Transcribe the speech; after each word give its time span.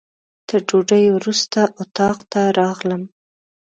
تر 0.47 0.59
ډوډۍ 0.67 1.05
وروسته 1.17 1.59
اتاق 1.81 2.17
ته 2.31 2.41
راغلم. 2.59 3.03